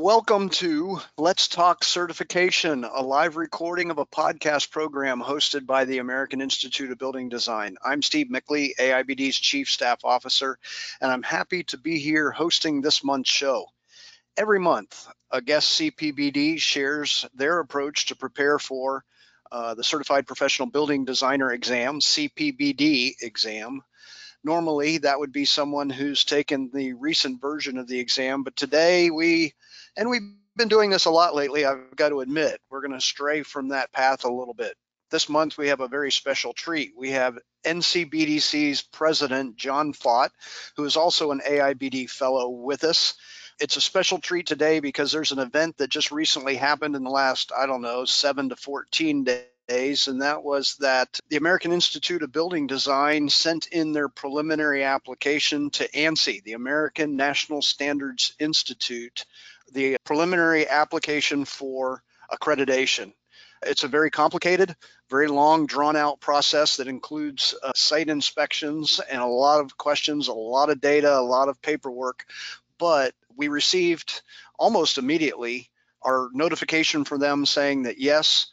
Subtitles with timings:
[0.00, 5.98] Welcome to Let's Talk Certification, a live recording of a podcast program hosted by the
[5.98, 7.76] American Institute of Building Design.
[7.84, 10.58] I'm Steve Mickley, AIBD's Chief Staff Officer,
[11.02, 13.66] and I'm happy to be here hosting this month's show.
[14.38, 19.04] Every month, a guest CPBD shares their approach to prepare for
[19.52, 23.82] uh, the Certified Professional Building Designer exam, CPBD exam,
[24.42, 29.10] normally that would be someone who's taken the recent version of the exam but today
[29.10, 29.52] we
[30.00, 32.58] and we've been doing this a lot lately, I've got to admit.
[32.70, 34.74] We're going to stray from that path a little bit.
[35.10, 36.94] This month, we have a very special treat.
[36.96, 40.30] We have NCBDC's president, John Fott,
[40.76, 43.14] who is also an AIBD fellow with us.
[43.60, 47.10] It's a special treat today because there's an event that just recently happened in the
[47.10, 52.24] last, I don't know, seven to 14 days and that was that the American Institute
[52.24, 59.24] of Building Design sent in their preliminary application to ANSI, the American National Standards Institute,
[59.72, 62.02] the preliminary application for
[62.32, 63.12] accreditation.
[63.62, 64.74] It's a very complicated,
[65.10, 70.28] very long, drawn out process that includes uh, site inspections and a lot of questions,
[70.28, 72.24] a lot of data, a lot of paperwork.
[72.78, 74.22] But we received
[74.58, 75.70] almost immediately
[76.02, 78.46] our notification from them saying that yes,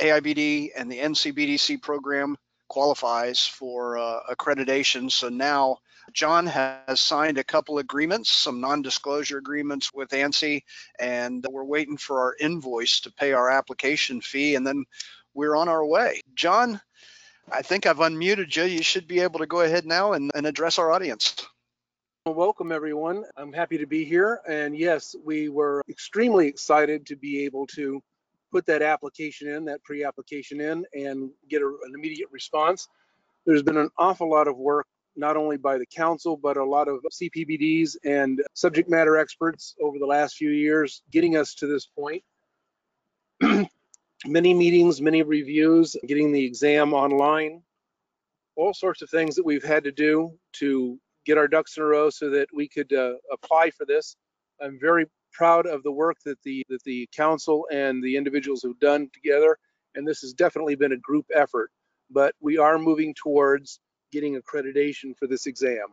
[0.00, 2.36] AIBD and the NCBDC program
[2.68, 5.10] qualifies for uh, accreditation.
[5.10, 5.78] So now
[6.12, 10.62] John has signed a couple agreements, some non-disclosure agreements with ANSI,
[10.98, 14.84] and we're waiting for our invoice to pay our application fee, and then
[15.34, 16.20] we're on our way.
[16.34, 16.80] John,
[17.50, 18.64] I think I've unmuted you.
[18.64, 21.34] You should be able to go ahead now and, and address our audience.
[22.24, 23.24] Well, welcome everyone.
[23.36, 24.40] I'm happy to be here.
[24.48, 28.02] And yes, we were extremely excited to be able to
[28.50, 32.88] put that application in, that pre-application in, and get a, an immediate response.
[33.44, 36.88] There's been an awful lot of work not only by the council, but a lot
[36.88, 41.86] of CPBDs and subject matter experts over the last few years getting us to this
[41.86, 42.22] point.
[44.26, 47.62] many meetings, many reviews, getting the exam online,
[48.56, 51.86] all sorts of things that we've had to do to get our ducks in a
[51.86, 54.16] row so that we could uh, apply for this.
[54.60, 58.78] I'm very proud of the work that the that the council and the individuals have
[58.80, 59.58] done together,
[59.94, 61.70] and this has definitely been a group effort.
[62.10, 63.80] But we are moving towards
[64.16, 65.88] getting accreditation for this exam?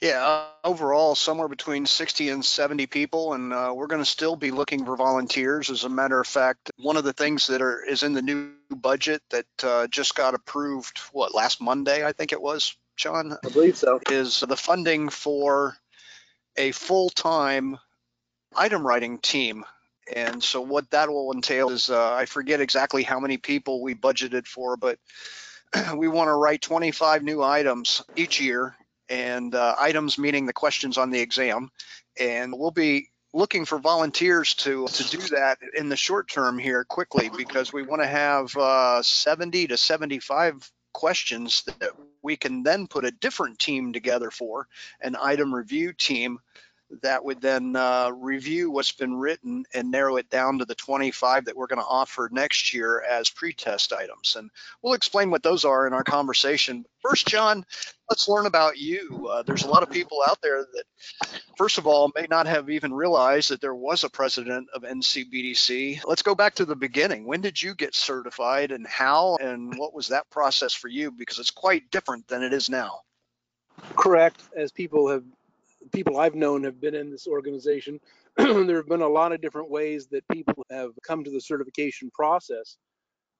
[0.00, 4.36] Yeah, uh, overall, somewhere between 60 and 70 people, and uh, we're going to still
[4.36, 5.70] be looking for volunteers.
[5.70, 8.52] As a matter of fact, one of the things that are is in the new
[8.70, 13.36] budget that uh, just got approved, what last Monday, I think it was, John.
[13.44, 14.00] I believe so.
[14.08, 15.76] Is the funding for
[16.56, 17.78] a full-time
[18.54, 19.64] item writing team
[20.14, 23.94] and so what that will entail is uh, I forget exactly how many people we
[23.94, 24.98] budgeted for, but
[25.96, 28.74] we want to write 25 new items each year,
[29.08, 31.70] and uh, items meaning the questions on the exam.
[32.18, 36.84] And we'll be looking for volunteers to to do that in the short term here
[36.84, 41.92] quickly because we want to have uh, 70 to 75 questions that
[42.22, 44.66] we can then put a different team together for
[45.00, 46.38] an item review team
[47.02, 51.44] that would then uh, review what's been written and narrow it down to the 25
[51.44, 54.36] that we're going to offer next year as pre-test items.
[54.36, 54.50] And
[54.82, 56.84] we'll explain what those are in our conversation.
[57.02, 57.64] First, John,
[58.08, 59.28] let's learn about you.
[59.30, 62.70] Uh, there's a lot of people out there that, first of all, may not have
[62.70, 66.00] even realized that there was a president of NCBDC.
[66.06, 67.26] Let's go back to the beginning.
[67.26, 71.10] When did you get certified and how, and what was that process for you?
[71.10, 73.00] Because it's quite different than it is now.
[73.94, 74.40] Correct.
[74.56, 75.22] As people have
[75.92, 78.00] people I've known have been in this organization,
[78.36, 82.10] there have been a lot of different ways that people have come to the certification
[82.12, 82.76] process.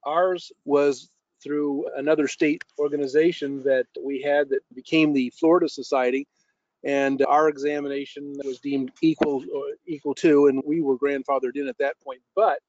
[0.05, 1.11] Ours was
[1.43, 6.27] through another state organization that we had that became the Florida Society,
[6.85, 11.79] and our examination was deemed equal uh, equal to, and we were grandfathered in at
[11.79, 12.21] that point.
[12.35, 12.61] But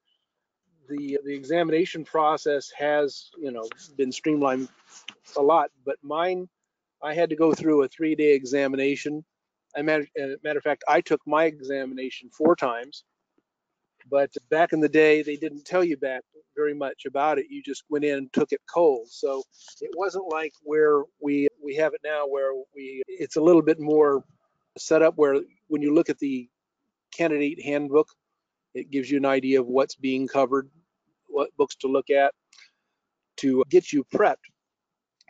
[0.88, 4.68] the the examination process has you know been streamlined
[5.36, 5.70] a lot.
[5.84, 6.48] But mine,
[7.02, 9.24] I had to go through a three-day examination
[9.76, 13.04] I matter, uh, matter of fact, I took my examination four times,
[14.10, 16.22] but back in the day, they didn't tell you back
[16.56, 17.46] very much about it.
[17.50, 19.08] You just went in and took it cold.
[19.10, 19.42] So
[19.80, 23.80] it wasn't like where we we have it now, where we it's a little bit
[23.80, 24.24] more
[24.78, 26.48] set up where when you look at the
[27.16, 28.08] candidate handbook,
[28.74, 30.70] it gives you an idea of what's being covered,
[31.28, 32.32] what books to look at
[33.38, 34.36] to get you prepped.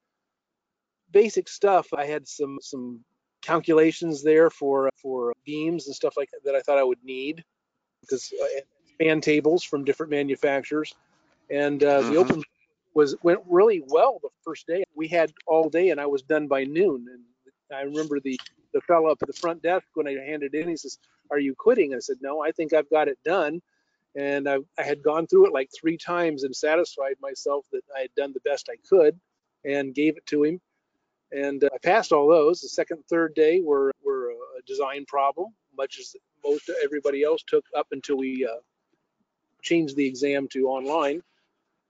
[1.12, 1.88] basic stuff.
[1.94, 3.04] I had some some
[3.42, 7.44] calculations there for for beams and stuff like that that I thought I would need
[8.02, 8.32] because
[8.96, 10.94] span tables from different manufacturers.
[11.50, 12.18] And uh, the Mhm.
[12.18, 12.44] open
[12.94, 14.84] was went really well the first day.
[14.96, 17.08] We had all day, and I was done by noon.
[17.12, 17.24] And
[17.72, 18.40] I remember the
[18.74, 20.98] the fellow up at the front desk when I handed in, he says,
[21.32, 23.62] "Are you quitting?" I said, "No, I think I've got it done."
[24.16, 28.02] And I, I had gone through it like three times and satisfied myself that I
[28.02, 29.20] had done the best I could,
[29.66, 30.62] and gave it to him.
[31.32, 32.62] And uh, I passed all those.
[32.62, 36.16] The second, third day were were a design problem, much as
[36.46, 38.60] most everybody else took up until we uh,
[39.66, 41.22] changed the exam to online.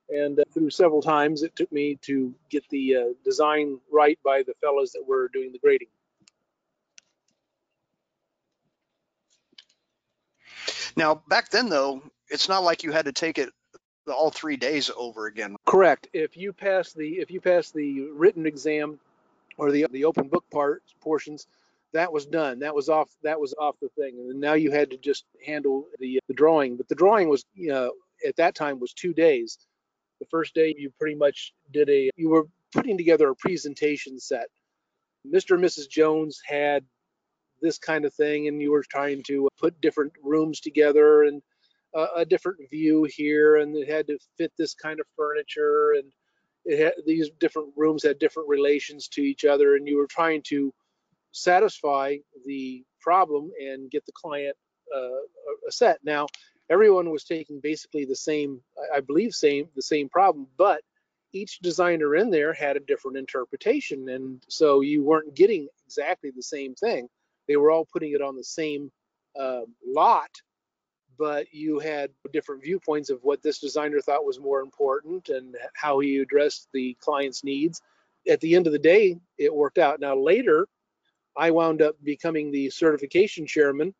[0.09, 4.43] And uh, through several times, it took me to get the uh, design right by
[4.43, 5.87] the fellows that were doing the grading.
[10.95, 13.49] Now, back then though, it's not like you had to take it
[14.07, 15.55] all 3 days over again.
[15.65, 16.07] Correct.
[16.13, 18.99] If you pass the if you pass the written exam
[19.57, 21.47] or the the open book part portions,
[21.95, 22.59] that was done.
[22.59, 23.09] That was off.
[23.23, 24.17] That was off the thing.
[24.29, 26.75] And now you had to just handle the uh, the drawing.
[26.75, 27.91] But the drawing was you know,
[28.27, 29.57] at that time was two days.
[30.19, 34.47] The first day you pretty much did a you were putting together a presentation set.
[35.25, 35.55] Mr.
[35.55, 35.89] and Mrs.
[35.89, 36.83] Jones had
[37.61, 41.41] this kind of thing, and you were trying to put different rooms together and
[41.95, 46.11] a, a different view here, and it had to fit this kind of furniture, and
[46.65, 50.41] it had these different rooms had different relations to each other, and you were trying
[50.47, 50.73] to
[51.35, 54.55] satisfy the problem and get the client
[54.95, 55.99] uh, a- set.
[56.03, 56.27] Now,
[56.69, 60.81] everyone was taking basically the same, I- I believe, same the same problem, but
[61.33, 66.43] each designer in there had a different interpretation, and so you weren't getting exactly the
[66.43, 67.09] same thing.
[67.47, 68.89] They were all putting it on the same
[69.37, 70.31] uh, lot,
[71.17, 75.99] but you had different viewpoints of what this designer thought was more important and how
[75.99, 77.81] he addressed the client's needs.
[78.29, 79.99] At the end of the day, it worked out.
[79.99, 80.67] Now, later,
[81.37, 83.93] I wound up becoming the certification chairman.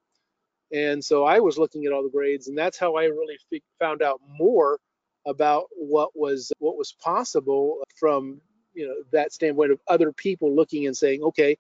[0.72, 3.38] And so I was looking at all the grades, and that's how I really
[3.80, 4.80] found out more
[5.26, 8.40] about what was what was possible from
[8.74, 11.58] you know that standpoint of other people looking and saying, okay,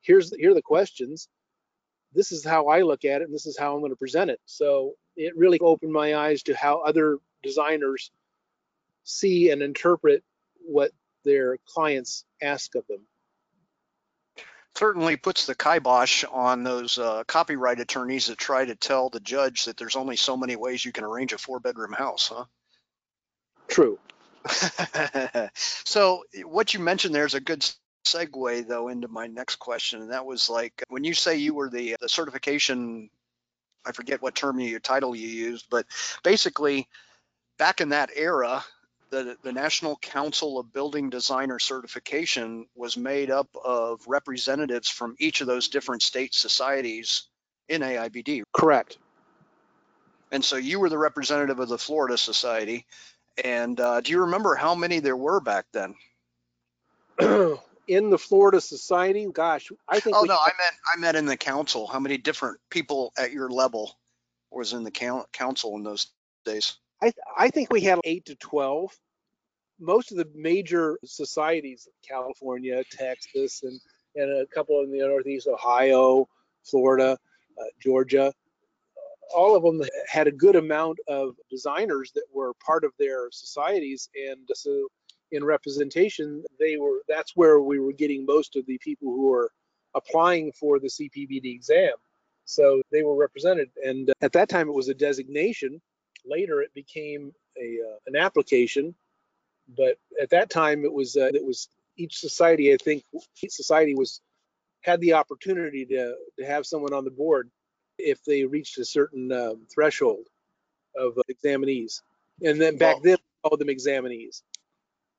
[0.00, 1.28] here's here are the questions.
[2.14, 4.30] This is how I look at it, and this is how I'm going to present
[4.30, 4.40] it.
[4.46, 8.10] So it really opened my eyes to how other designers
[9.04, 10.22] see and interpret
[10.58, 10.92] what
[11.24, 13.00] their clients ask of them.
[14.76, 19.64] Certainly puts the kibosh on those uh, copyright attorneys that try to tell the judge
[19.64, 22.44] that there's only so many ways you can arrange a four-bedroom house, huh?
[23.68, 23.98] True.
[25.54, 27.68] so what you mentioned there is a good
[28.06, 31.68] segue though into my next question and that was like when you say you were
[31.68, 33.10] the the certification
[33.84, 35.84] i forget what term you title you used but
[36.22, 36.86] basically
[37.58, 38.64] back in that era
[39.10, 45.40] the, the national council of building designer certification was made up of representatives from each
[45.40, 47.28] of those different state societies
[47.68, 48.98] in aibd Correct.
[50.32, 52.86] and so you were the representative of the florida society
[53.44, 55.94] and uh, do you remember how many there were back then
[57.88, 61.36] in the Florida Society, gosh, I think Oh no, I meant I meant in the
[61.36, 61.86] council.
[61.86, 63.98] How many different people at your level
[64.50, 66.08] was in the coun- council in those
[66.44, 66.76] days?
[67.02, 68.92] I, I think we had eight to twelve.
[69.78, 73.78] Most of the major societies, California, Texas, and
[74.14, 76.26] and a couple in the Northeast, Ohio,
[76.64, 77.18] Florida,
[77.60, 78.32] uh, Georgia,
[79.34, 84.08] all of them had a good amount of designers that were part of their societies,
[84.28, 84.88] and so
[85.32, 87.02] in representation, they were.
[87.08, 89.50] That's where we were getting most of the people who were
[89.94, 91.92] applying for the CPBD exam.
[92.44, 95.80] So they were represented, and uh, at that time it was a designation.
[96.26, 98.94] Later it became a uh, an application,
[99.76, 103.04] but at that time it was uh, it was each society, I think,
[103.42, 104.20] each society was
[104.82, 107.50] had the opportunity to to have someone on the board
[107.98, 110.26] if they reached a certain um, threshold
[110.96, 112.02] of uh, examinees.
[112.42, 114.42] And then back then, called them examinees.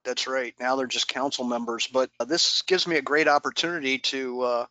[0.07, 0.55] That's right.
[0.57, 4.65] Now they're just council members, but uh, this gives me a great opportunity to uh,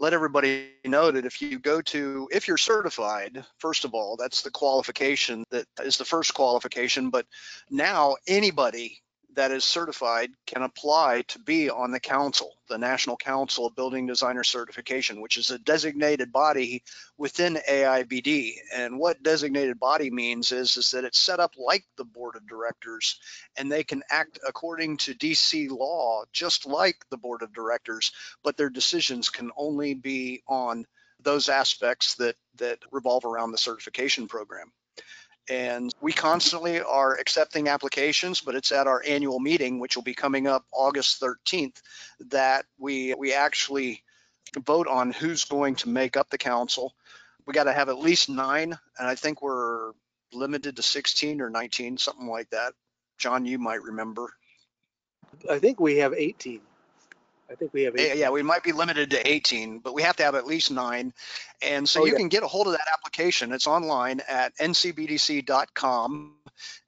[0.00, 4.42] let everybody know that if you go to, if you're certified, first of all, that's
[4.42, 7.10] the qualification that is the first qualification.
[7.10, 7.26] But
[7.70, 9.01] now anybody
[9.34, 14.06] that is certified can apply to be on the council, the National Council of Building
[14.06, 16.82] Designer Certification, which is a designated body
[17.16, 18.54] within AIBD.
[18.74, 22.46] And what designated body means is, is that it's set up like the board of
[22.46, 23.18] directors
[23.56, 28.12] and they can act according to DC law, just like the board of directors,
[28.42, 30.84] but their decisions can only be on
[31.20, 34.72] those aspects that, that revolve around the certification program.
[35.48, 40.14] And we constantly are accepting applications, but it's at our annual meeting, which will be
[40.14, 41.82] coming up August 13th,
[42.30, 44.02] that we, we actually
[44.64, 46.94] vote on who's going to make up the council.
[47.46, 49.92] We got to have at least nine, and I think we're
[50.32, 52.74] limited to 16 or 19, something like that.
[53.18, 54.32] John, you might remember.
[55.50, 56.60] I think we have 18.
[57.52, 58.18] I think we have Yeah, 18.
[58.18, 61.12] yeah, we might be limited to 18, but we have to have at least nine.
[61.60, 62.18] And so Oh, you yeah.
[62.18, 63.52] can get a hold of that application.
[63.52, 66.36] It's online at ncbdc.com.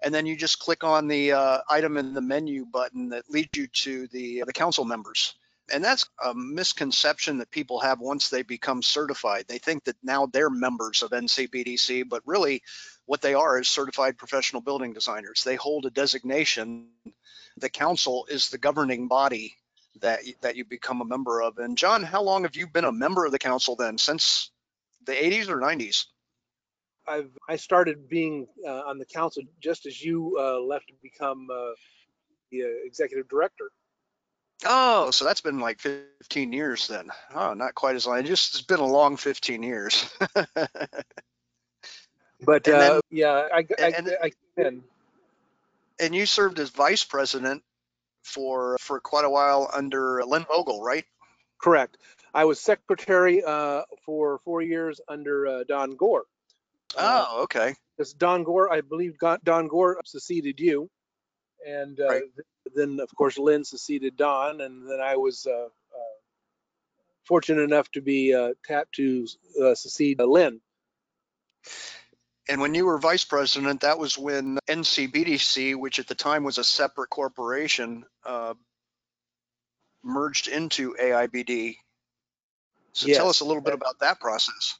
[0.02, 3.50] And then you just click on the uh, item in the menu button that leads
[3.56, 5.34] you to the, the council members.
[5.72, 9.46] And that's a misconception that people have once they become certified.
[9.48, 12.62] They think that now they're members of NCBDC, but really
[13.06, 15.42] what they are is certified professional building designers.
[15.42, 16.88] They hold a designation.
[17.56, 19.56] The council is the governing body
[20.00, 21.58] that that you become a member of.
[21.58, 23.98] And John, how long have you been a member of the council then?
[23.98, 24.50] Since
[25.04, 26.06] the 80s or 90s?
[27.06, 31.48] I've I started being uh, on the council just as you uh, left to become
[31.52, 31.72] uh,
[32.50, 33.70] the uh, executive director.
[34.64, 37.10] Oh, so that's been like 15 years then.
[37.34, 38.18] Oh, not quite as long.
[38.18, 40.08] It just it's been a long 15 years.
[42.44, 44.82] But And then- uh, yeah, I, I, and- I, in.
[46.00, 47.62] and you served as vice president
[48.24, 51.04] for for quite a while under Lynn Vogel, right?
[51.60, 51.96] correct.
[52.34, 56.24] I was secretary uh, for four years under uh, Don Gore.
[56.96, 57.74] Uh, Oh, okay.
[57.96, 60.90] Because Don Gore, I believe Don Gore succeeded you.
[61.66, 62.22] And uh, Right.
[62.34, 64.60] th- then, of course, Lynn succeeded Don.
[64.60, 66.16] And then I was uh, uh,
[67.24, 69.26] fortunate enough to be uh, tapped to
[69.62, 70.60] uh, succeed uh, Lynn.
[72.48, 76.58] And when you were vice president, that was when NCBDC, which at the time was
[76.58, 78.54] a separate corporation, uh,
[80.02, 81.76] merged into AIBD.
[82.92, 84.78] So tell us a little bit about that process.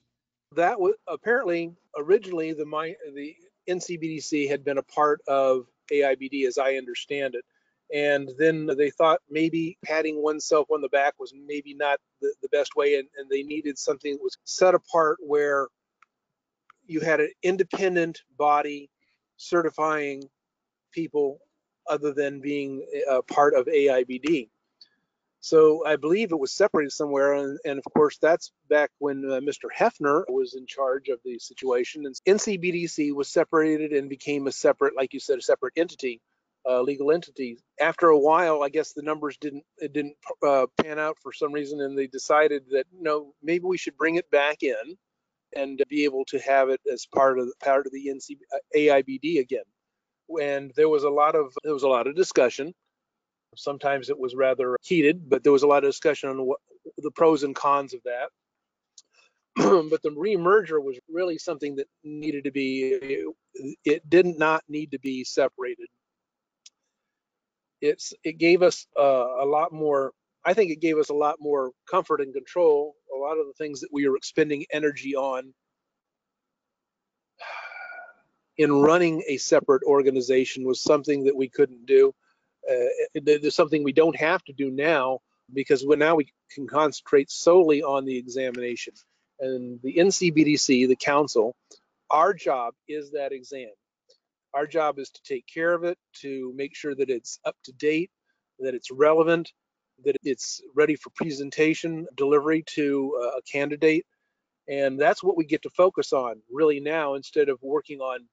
[0.52, 3.34] That was apparently originally the my the
[3.68, 7.44] NCBDC had been a part of AIBD as I understand it.
[7.92, 12.48] And then they thought maybe patting oneself on the back was maybe not the, the
[12.48, 15.68] best way and, and they needed something that was set apart where
[16.86, 18.90] you had an independent body
[19.36, 20.22] certifying
[20.92, 21.38] people
[21.88, 24.48] other than being a part of AIBD.
[25.40, 29.40] So I believe it was separated somewhere, and, and of course that's back when uh,
[29.40, 29.68] Mr.
[29.76, 32.06] Hefner was in charge of the situation.
[32.06, 36.22] And NCBDC was separated and became a separate, like you said, a separate entity,
[36.66, 37.58] uh, legal entity.
[37.78, 41.52] After a while, I guess the numbers didn't it didn't uh, pan out for some
[41.52, 44.96] reason, and they decided that no, maybe we should bring it back in
[45.56, 49.40] and be able to have it as part of part of the NC uh, AIBD
[49.40, 49.64] again.
[50.40, 52.72] And there was a lot of there was a lot of discussion.
[53.56, 56.58] Sometimes it was rather heated, but there was a lot of discussion on what
[56.98, 58.30] the pros and cons of that.
[59.56, 63.24] but the remerger was really something that needed to be,
[63.84, 65.86] it did not need to be separated.
[67.80, 69.02] It's, it gave us uh,
[69.42, 70.12] a lot more,
[70.44, 72.94] I think it gave us a lot more comfort and control.
[73.14, 75.54] A lot of the things that we were expending energy on
[78.58, 82.12] in running a separate organization was something that we couldn't do.
[82.68, 85.20] Uh, there's something we don't have to do now
[85.52, 88.94] because now we can concentrate solely on the examination.
[89.40, 91.54] And the NCBDC, the council,
[92.10, 93.70] our job is that exam.
[94.54, 97.72] Our job is to take care of it, to make sure that it's up to
[97.72, 98.10] date,
[98.60, 99.52] that it's relevant,
[100.04, 104.04] that it's ready for presentation, delivery to uh, a candidate.
[104.68, 108.26] And that's what we get to focus on really now instead of working on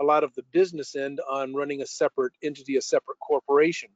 [0.00, 3.90] a lot of the business end on running a separate entity, a separate corporation.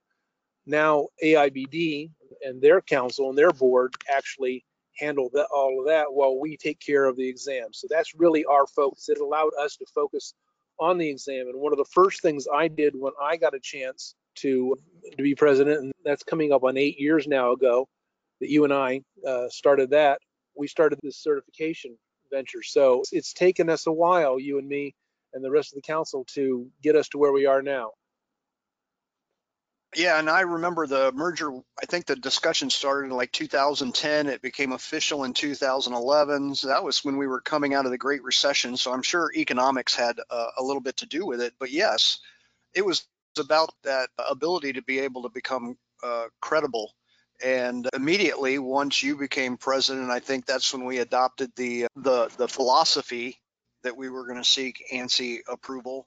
[0.67, 2.11] Now AIBD
[2.43, 4.65] and their council and their board actually
[4.99, 7.69] handle that, all of that while we take care of the exam.
[7.73, 9.09] So that's really our focus.
[9.09, 10.35] It allowed us to focus
[10.79, 11.49] on the exam.
[11.49, 14.76] And one of the first things I did when I got a chance to
[15.17, 17.88] to be president, and that's coming up on eight years now ago
[18.41, 20.19] that you and I uh, started that.
[20.57, 21.97] We started this certification
[22.31, 24.95] venture, so it's taken us a while, you and me,
[25.33, 27.91] and the rest of the council, to get us to where we are now.
[29.97, 34.26] Yeah, and I remember the merger, I think the discussion started in like 2010.
[34.26, 36.57] It became official in 2011.
[36.57, 38.76] So that was when we were coming out of the Great Recession.
[38.76, 41.55] So I'm sure economics had uh, a little bit to do with it.
[41.61, 42.19] But yes,
[42.75, 43.07] it was
[43.38, 46.93] about that ability to be able to become uh, credible.
[47.43, 52.49] And immediately, once you became president, I think that's when we adopted the the the
[52.49, 53.41] philosophy
[53.83, 56.07] that we were going to seek ANSI approval.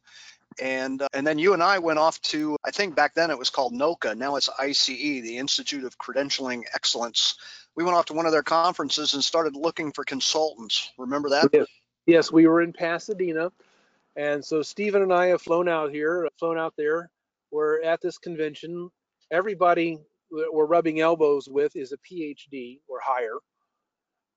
[0.60, 3.38] And uh, and then you and I went off to I think back then it
[3.38, 7.36] was called NOCA now it's ICE the Institute of Credentialing Excellence.
[7.76, 10.92] We went off to one of their conferences and started looking for consultants.
[10.98, 11.50] Remember that?
[11.54, 11.68] Yes,
[12.08, 13.52] yes we were in Pasadena.
[14.16, 17.12] And so Stephen and I have flown out here flown out there
[17.58, 18.90] we're at this convention
[19.32, 19.98] everybody
[20.54, 23.38] we're rubbing elbows with is a PhD or higher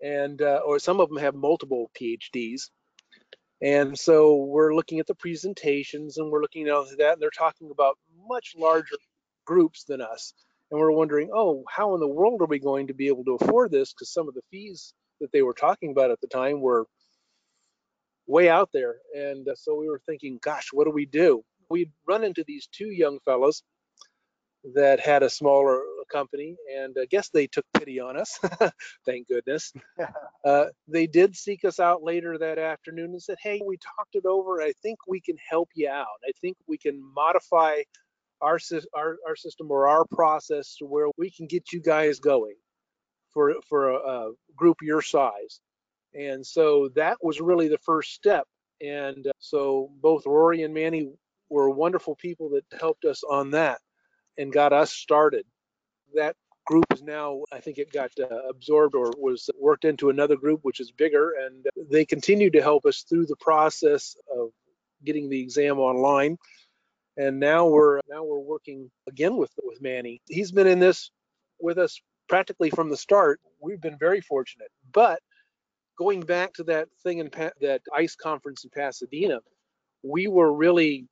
[0.02, 2.62] and uh, or some of them have multiple PhDs
[3.62, 7.70] and so we're looking at the presentations and we're looking at that, and they're talking
[7.70, 7.98] about
[8.28, 8.96] much larger
[9.44, 10.32] groups than us.
[10.70, 13.36] And we're wondering, oh, how in the world are we going to be able to
[13.40, 13.92] afford this?
[13.92, 16.86] Because some of the fees that they were talking about at the time were
[18.26, 18.96] way out there.
[19.14, 21.42] And uh, so we were thinking, gosh, what do we do?
[21.70, 23.62] We'd run into these two young fellows
[24.74, 25.80] that had a smaller
[26.12, 28.38] company, and I guess they took pity on us.
[29.06, 29.72] Thank goodness.
[30.44, 34.26] uh, they did seek us out later that afternoon and said, "Hey, we talked it
[34.26, 34.60] over.
[34.60, 36.06] I think we can help you out.
[36.26, 37.82] I think we can modify
[38.40, 38.58] our
[38.94, 42.56] our, our system or our process to where we can get you guys going
[43.32, 45.60] for for a, a group your size."
[46.12, 48.44] And so that was really the first step.
[48.80, 51.12] And uh, so both Rory and Manny
[51.50, 53.80] were wonderful people that helped us on that
[54.38, 55.44] and got us started.
[56.14, 60.36] That group is now, I think it got uh, absorbed or was worked into another
[60.36, 64.50] group, which is bigger, and they continue to help us through the process of
[65.04, 66.38] getting the exam online.
[67.16, 70.22] And now we're now we're working again with with Manny.
[70.28, 71.10] He's been in this
[71.60, 73.40] with us practically from the start.
[73.60, 74.70] We've been very fortunate.
[74.92, 75.20] But
[75.98, 79.40] going back to that thing in pa- that ICE conference in Pasadena,
[80.02, 81.06] we were really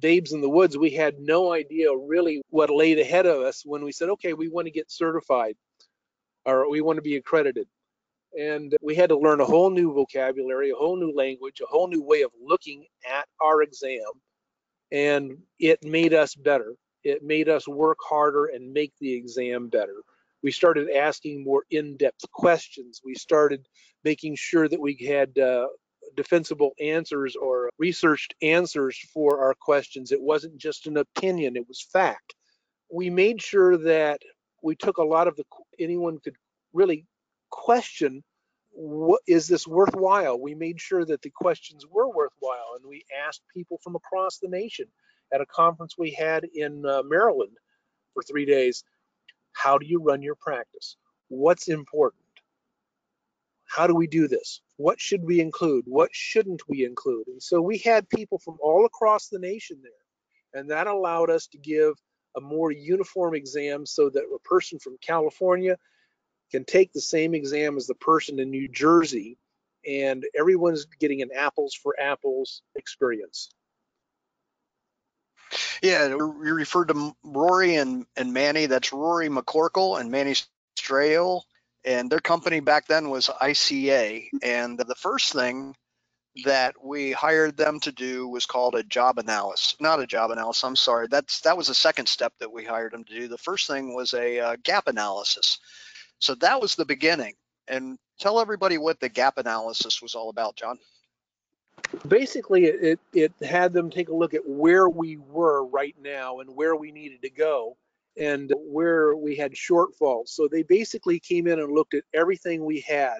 [0.00, 0.76] babes in the woods.
[0.76, 4.48] We had no idea really what laid ahead of us when we said, okay, we
[4.48, 5.56] want to get certified
[6.44, 7.66] or we want to be accredited.
[8.38, 11.88] And we had to learn a whole new vocabulary, a whole new language, a whole
[11.88, 14.00] new way of looking at our exam.
[14.92, 16.74] And it made us better.
[17.02, 20.02] It made us work harder and make the exam better.
[20.42, 23.00] We started asking more in depth questions.
[23.04, 23.66] We started
[24.04, 25.68] making sure that we had uh,
[26.16, 30.12] defensible answers or researched answers for our questions.
[30.12, 32.34] It wasn't just an opinion, it was fact.
[32.90, 34.20] We made sure that
[34.62, 35.44] we took a lot of the
[35.78, 36.36] anyone could
[36.72, 37.06] really
[37.50, 38.22] question
[38.78, 40.38] what is this worthwhile?
[40.38, 44.48] We made sure that the questions were worthwhile and we asked people from across the
[44.48, 44.84] nation
[45.32, 47.56] at a conference we had in uh, Maryland
[48.12, 48.84] for 3 days,
[49.52, 50.96] how do you run your practice?
[51.28, 52.22] What's important?
[53.64, 54.60] How do we do this?
[54.76, 55.84] What should we include?
[55.86, 57.28] What shouldn't we include?
[57.28, 60.60] And so we had people from all across the nation there.
[60.60, 61.94] And that allowed us to give
[62.36, 65.76] a more uniform exam so that a person from California
[66.50, 69.38] can take the same exam as the person in New Jersey
[69.86, 73.50] and everyone's getting an apples for apples experience.
[75.82, 78.66] Yeah, you referred to Rory and, and Manny.
[78.66, 80.34] That's Rory McCorkle and Manny
[80.76, 81.42] Straehle
[81.86, 84.28] and their company back then was ICA.
[84.42, 85.76] And the first thing
[86.44, 89.76] that we hired them to do was called a job analysis.
[89.80, 90.64] Not a job analysis.
[90.64, 91.08] I'm sorry.
[91.10, 93.28] That's that was the second step that we hired them to do.
[93.28, 95.58] The first thing was a uh, gap analysis.
[96.20, 97.34] So that was the beginning.
[97.68, 100.78] And tell everybody what the gap analysis was all about, John.
[102.08, 106.56] Basically, it it had them take a look at where we were right now and
[106.56, 107.76] where we needed to go
[108.18, 110.28] and where we had shortfalls.
[110.28, 113.18] So they basically came in and looked at everything we had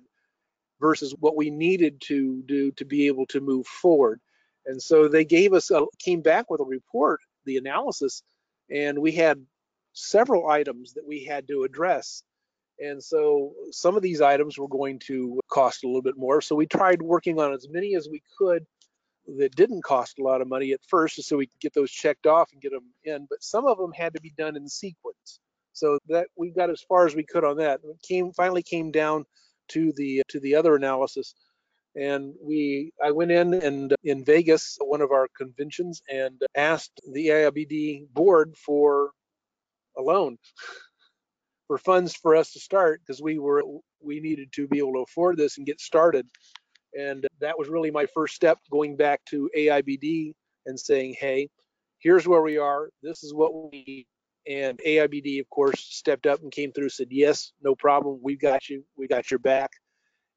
[0.81, 4.21] versus what we needed to do to be able to move forward.
[4.67, 8.23] And so they gave us a, came back with a report, the analysis,
[8.71, 9.45] and we had
[9.93, 12.23] several items that we had to address.
[12.79, 16.41] And so some of these items were going to cost a little bit more.
[16.41, 18.67] So we tried working on as many as we could
[19.39, 22.27] that didn't cost a lot of money at first so we could get those checked
[22.27, 25.41] off and get them in but some of them had to be done in sequence.
[25.73, 27.81] So that we got as far as we could on that.
[27.85, 29.27] It came finally came down
[29.69, 31.35] to the to the other analysis.
[31.95, 37.29] And we, I went in and in Vegas, one of our conventions, and asked the
[37.29, 39.11] AIBD board for
[39.97, 40.37] a loan
[41.67, 43.63] for funds for us to start because we were
[44.03, 46.27] we needed to be able to afford this and get started.
[46.99, 50.33] And that was really my first step going back to AIBD
[50.67, 51.49] and saying, hey,
[51.99, 52.89] here's where we are.
[53.03, 54.07] This is what we need.
[54.49, 58.21] And AIBD, of course, stepped up and came through, said, yes, no problem.
[58.23, 58.85] We've got you.
[58.97, 59.71] We got your back.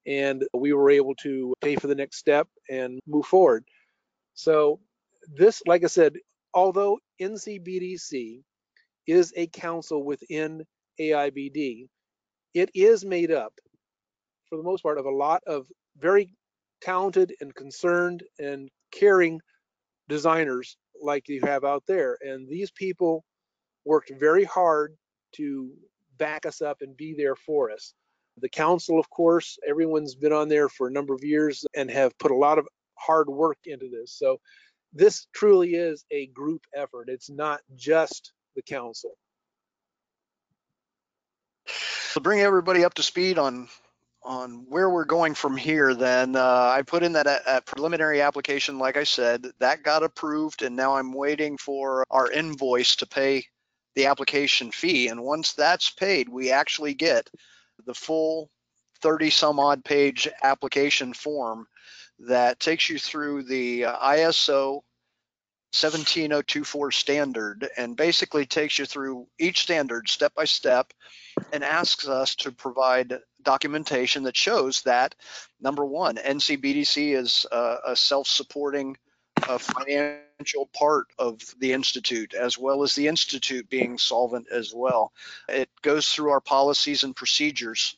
[0.08, 3.64] And we were able to pay for the next step and move forward.
[4.34, 4.80] So
[5.28, 6.14] this, like I said,
[6.54, 8.42] although NCBDC
[9.06, 10.64] is a council within
[11.00, 11.88] AIBD,
[12.56, 13.54] it is made up,
[14.50, 15.68] for the most part, of a lot of
[16.00, 16.34] very
[16.82, 19.40] talented and concerned and caring
[20.08, 22.18] designers like you have out there.
[22.22, 23.24] And these people
[23.86, 24.96] worked very hard
[25.36, 25.72] to
[26.18, 27.94] back us up and be there for us.
[28.42, 32.18] The council, of course, everyone's been on there for a number of years and have
[32.18, 34.14] put a lot of hard work into this.
[34.14, 34.40] So
[34.94, 37.10] this truly is a group effort.
[37.10, 39.12] It's not just the council.
[42.14, 43.70] To bring everybody up to speed on
[44.24, 48.78] on where we're going from here, then uh, I put in that a preliminary application,
[48.78, 53.46] like I said, that got approved, and now I'm waiting for our invoice to pay
[53.96, 55.08] the application fee.
[55.08, 57.30] And once that's paid, we actually get
[57.86, 58.50] the full
[59.02, 61.68] 30 some odd page application form
[62.20, 64.82] that takes you through the uh, ISO
[65.72, 70.92] 17024 standard and basically takes you through each standard step by step
[71.54, 75.16] and asks us to provide documentation that shows that
[75.60, 78.98] number one, NCBDC is a, a self-supporting
[79.48, 85.12] uh, financial part of the institute, as well as the institute being solvent as well.
[85.48, 87.98] It goes through our policies and procedures.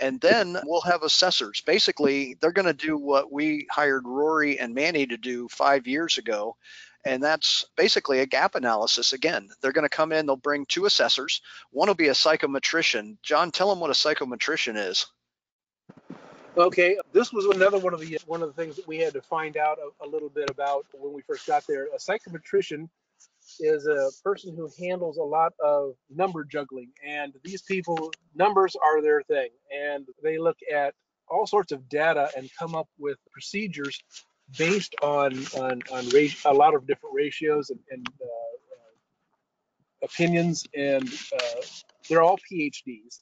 [0.00, 1.60] And then we'll have assessors.
[1.60, 6.18] Basically, they're going to do what we hired Rory and Manny to do five years
[6.18, 6.56] ago,
[7.04, 9.48] and that's basically a gap analysis again.
[9.60, 11.42] They're going to come in, they'll bring two assessors.
[11.70, 13.18] One will be a psychometrician.
[13.22, 15.06] John, tell them what a psychometrician is.
[16.56, 19.22] Okay, this was another one of the one of the things that we had to
[19.22, 21.86] find out a, a little bit about when we first got there.
[21.86, 22.88] A psychometrician
[23.58, 29.02] is a person who handles a lot of number juggling, and these people numbers are
[29.02, 30.94] their thing, and they look at
[31.28, 34.00] all sorts of data and come up with procedures
[34.58, 36.04] based on on, on
[36.44, 41.60] a lot of different ratios and, and uh, uh, opinions, and uh,
[42.08, 43.20] they're all PhDs,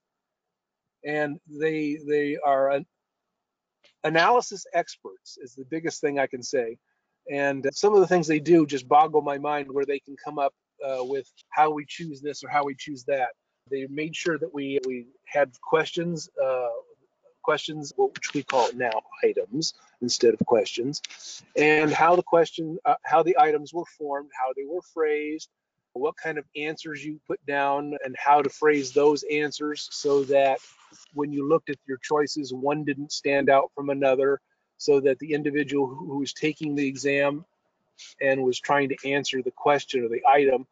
[1.05, 2.87] and they they are an
[4.05, 6.77] analysis experts is the biggest thing I can say.
[7.31, 10.39] And some of the things they do just boggle my mind, where they can come
[10.39, 10.53] up
[10.85, 13.29] uh, with how we choose this or how we choose that.
[13.71, 16.69] They made sure that we we had questions uh,
[17.43, 21.03] questions, which we call now items instead of questions,
[21.57, 25.49] and how the question, uh, how the items were formed, how they were phrased,
[25.95, 30.59] what kind of answers you put down, and how to phrase those answers so that
[31.15, 34.41] when you looked at your choices, one didn't stand out from another,
[34.79, 37.45] so that the individual who was taking the exam
[38.21, 40.67] and was trying to answer the question or the item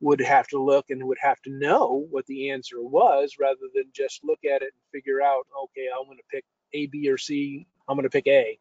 [0.00, 3.84] would have to look and would have to know what the answer was rather than
[3.94, 7.18] just look at it and figure out, okay, I'm going to pick A, B, or
[7.18, 7.66] C.
[7.88, 8.58] I'm going to pick A.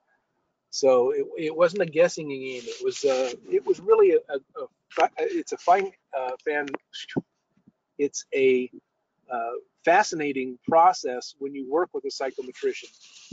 [0.71, 2.61] So it, it wasn't a guessing game.
[2.63, 6.67] It was uh, it was really a, a, a it's a fine uh, fan.
[7.97, 8.69] It's a
[9.31, 9.51] uh,
[9.83, 12.89] fascinating process when you work with a psychometrician.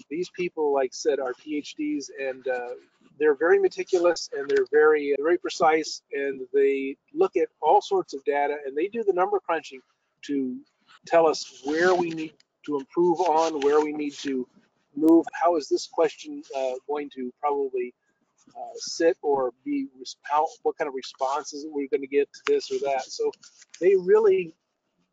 [0.08, 2.74] These people, like said, are PhDs and uh,
[3.18, 8.22] they're very meticulous and they're very very precise and they look at all sorts of
[8.24, 9.80] data and they do the number crunching
[10.22, 10.58] to
[11.06, 12.34] tell us where we need
[12.66, 14.46] to improve on, where we need to
[14.94, 15.24] move.
[15.32, 17.94] How is this question uh, going to probably
[18.56, 19.86] uh, sit or be?
[20.22, 23.04] How what kind of responses we're we going to get to this or that?
[23.04, 23.30] So
[23.80, 24.54] they really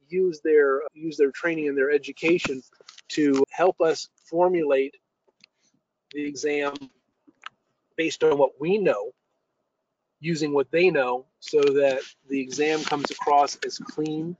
[0.09, 2.61] use their use their training and their education
[3.09, 4.95] to help us formulate
[6.13, 6.73] the exam
[7.95, 9.12] based on what we know,
[10.19, 14.36] using what they know, so that the exam comes across as clean,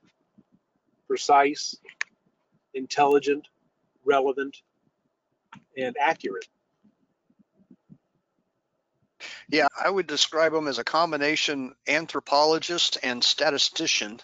[1.08, 1.76] precise,
[2.74, 3.48] intelligent,
[4.06, 4.58] relevant,
[5.78, 6.48] and accurate.
[9.50, 14.20] Yeah, I would describe them as a combination anthropologist and statistician.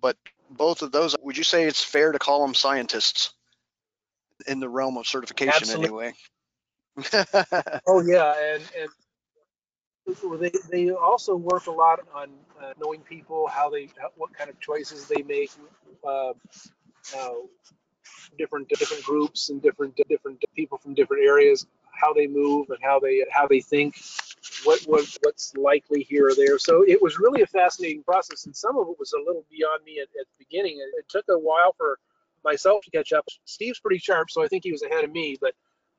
[0.00, 0.16] But
[0.50, 3.34] both of those, would you say it's fair to call them scientists
[4.46, 5.86] in the realm of certification Absolutely.
[5.86, 6.12] anyway?
[7.86, 8.90] Oh yeah, and and
[10.40, 12.30] they they also work a lot on
[12.62, 15.50] uh, knowing people, how they what kind of choices they make,
[16.06, 16.32] uh,
[17.16, 17.34] uh,
[18.38, 23.00] different different groups and different different people from different areas, how they move and how
[23.00, 24.00] they how they think,
[24.64, 26.58] what what what's likely here or there.
[26.58, 29.84] So it was really a fascinating process, and some of it was a little beyond
[29.84, 30.78] me at, at the beginning.
[30.78, 31.98] It, it took a while for
[32.44, 33.26] myself to catch up.
[33.44, 35.54] Steve's pretty sharp, so I think he was ahead of me, but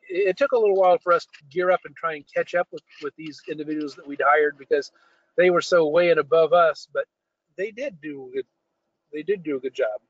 [0.09, 2.67] it, took a little while for us to gear up and try and catch up
[2.71, 4.91] with with these individuals that we'd hired because
[5.37, 7.05] they were so way and above us, but
[7.57, 8.45] they did do it.
[9.11, 10.01] They did do a good job.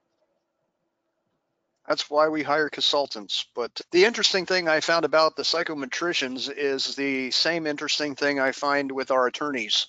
[1.87, 3.45] That's why we hire consultants.
[3.53, 8.53] But the interesting thing I found about the psychometricians is the same interesting thing I
[8.53, 9.87] find with our attorneys.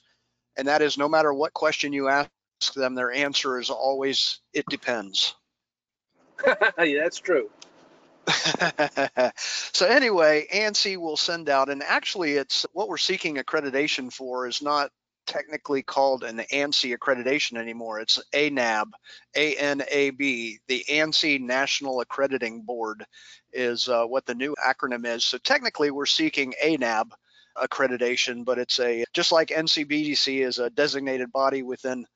[0.57, 2.31] And that is no matter what question you ask
[2.75, 5.35] them, their answer is always, it depends.
[6.47, 7.51] yeah, that's true.
[9.37, 14.63] so anyway, ANSI will send out, and actually it's what we're seeking accreditation for is
[14.63, 14.91] not
[15.27, 18.01] technically called an ANSI accreditation anymore.
[18.01, 18.91] It's ANAB,
[19.37, 20.59] A-N-A-B.
[20.69, 23.05] The ANSI National Accrediting Board
[23.53, 25.25] is uh, what the new acronym is.
[25.25, 27.11] So technically we're seeking ANAB
[27.57, 32.07] accreditation, but it's a, just like NCBDC is a designated body within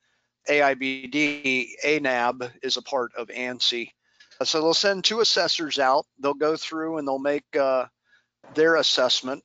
[0.49, 3.90] AIBD, ANAB is a part of ANSI.
[4.44, 6.07] So they'll send two assessors out.
[6.20, 7.87] They'll go through and they'll make uh,
[8.55, 9.42] their assessment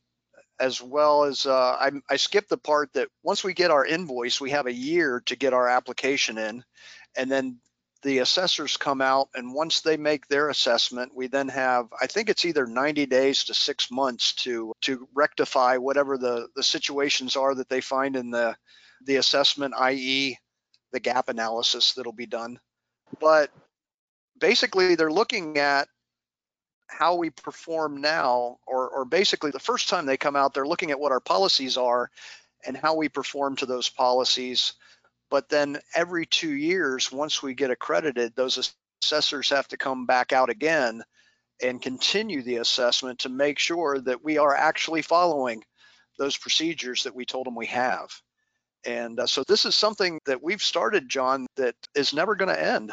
[0.59, 4.39] as well as uh, I, I skipped the part that once we get our invoice,
[4.39, 6.63] we have a year to get our application in,
[7.17, 7.59] and then
[8.03, 12.29] the assessors come out, and once they make their assessment, we then have I think
[12.29, 17.55] it's either 90 days to six months to to rectify whatever the the situations are
[17.55, 18.55] that they find in the
[19.05, 20.37] the assessment, i.e.,
[20.91, 22.59] the gap analysis that'll be done.
[23.19, 23.51] But
[24.43, 25.87] basically, they're looking at
[26.89, 30.91] how we perform now, or, or basically the first time they come out, they're looking
[30.91, 32.11] at what our policies are
[32.67, 34.73] and how we perform to those policies.
[35.31, 40.33] But then every two years, once we get accredited, those assessors have to come back
[40.33, 41.03] out again
[41.61, 45.63] and continue the assessment to make sure that we are actually following
[46.19, 48.11] those procedures that we told them we have.
[48.85, 52.61] And uh, so this is something that we've started, John, that is never going to
[52.61, 52.91] end.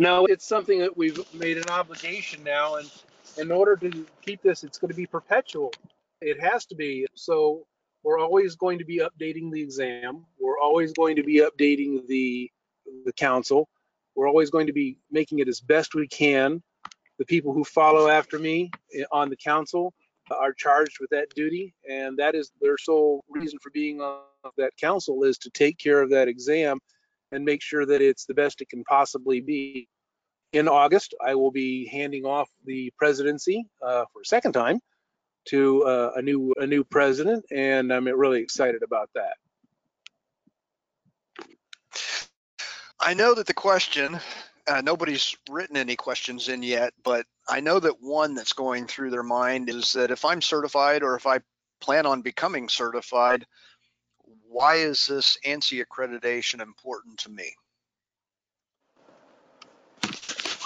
[0.00, 2.90] No, it's something that we've made an obligation now, and
[3.36, 5.74] in order to keep this, it's going to be perpetual.
[6.22, 7.06] It has to be.
[7.14, 7.66] So
[8.02, 10.24] we're always going to be updating the exam.
[10.40, 12.50] We're always going to be updating the
[13.04, 13.68] the council.
[14.14, 16.62] We're always going to be making it as best we can.
[17.18, 19.92] The people who follow after me eh, on the council
[20.30, 24.22] are charged with that duty, and that is their sole reason for being on
[24.56, 26.78] that council is to take care of that exam
[27.32, 29.88] and make sure that it's the best it can possibly be
[30.52, 34.80] in August, I will be handing off the presidency uh, for a second time
[35.46, 39.36] to uh, a new a new president, and I'm really excited about that.
[42.98, 44.20] I know that the question,
[44.66, 49.10] uh, nobody's written any questions in yet, but I know that one that's going through
[49.10, 51.40] their mind is that if I'm certified or if I
[51.80, 53.46] plan on becoming certified,
[54.50, 57.54] why is this ANSI accreditation important to me?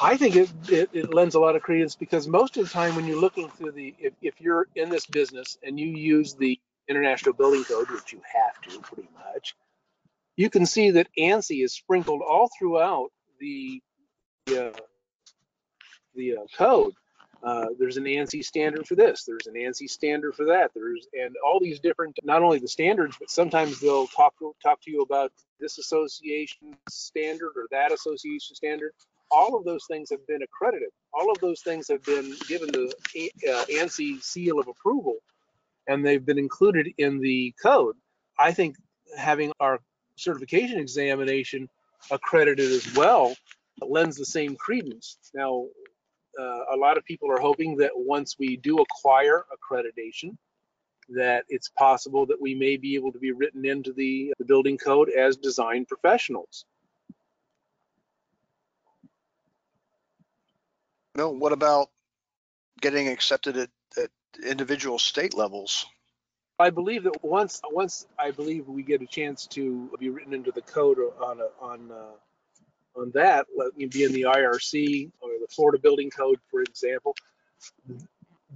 [0.02, 2.96] I think it, it, it, lends a lot of credence because most of the time
[2.96, 6.58] when you're looking through the, if, if you're in this business and you use the
[6.88, 9.54] International Building Code, which you have to pretty much,
[10.36, 13.82] you can see that ANSI is sprinkled all throughout the,
[14.46, 14.72] the, uh,
[16.14, 16.94] the uh, code.
[17.44, 19.24] Uh, there's an ANSI standard for this.
[19.24, 20.70] There's an ANSI standard for that.
[20.74, 24.90] There's and all these different, not only the standards, but sometimes they'll talk talk to
[24.90, 25.30] you about
[25.60, 28.92] this association standard or that association standard
[29.34, 30.90] all of those things have been accredited.
[31.12, 32.92] All of those things have been given the
[33.48, 35.16] uh, ANSI seal of approval,
[35.88, 37.96] and they've been included in the code.
[38.38, 38.76] I think
[39.16, 39.80] having our
[40.16, 41.68] certification examination
[42.10, 43.34] accredited as well
[43.80, 45.18] lends the same credence.
[45.34, 45.66] Now,
[46.38, 50.36] uh, a lot of people are hoping that once we do acquire accreditation,
[51.10, 54.78] that it's possible that we may be able to be written into the, the building
[54.78, 56.64] code as design professionals.
[61.16, 61.90] No, what about
[62.80, 64.10] getting accepted at, at
[64.44, 65.86] individual state levels?
[66.58, 70.52] I believe that once once I believe we get a chance to be written into
[70.52, 72.12] the code on a, on uh,
[72.96, 77.14] on that, let me be in the IRC or the Florida Building Code, for example,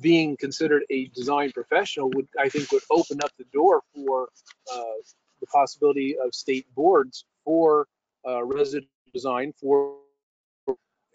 [0.00, 4.28] being considered a design professional would I think would open up the door for
[4.72, 5.00] uh,
[5.40, 7.86] the possibility of state boards for
[8.26, 9.96] uh, resident design for